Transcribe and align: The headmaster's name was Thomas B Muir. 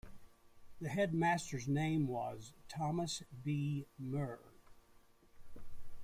The 0.79 0.89
headmaster's 0.89 1.67
name 1.67 2.07
was 2.07 2.53
Thomas 2.67 3.21
B 3.43 3.85
Muir. 3.99 4.39